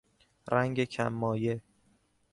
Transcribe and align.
رنگ 0.51 0.83
کم 0.85 1.13
مایه 1.13 1.61